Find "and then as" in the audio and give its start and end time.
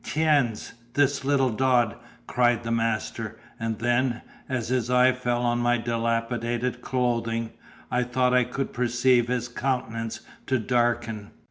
3.59-4.69